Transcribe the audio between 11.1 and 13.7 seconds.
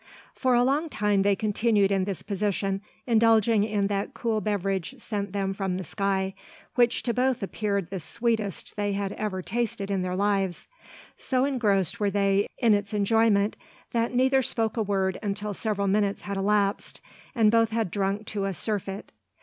So engrossed were they in its enjoyment,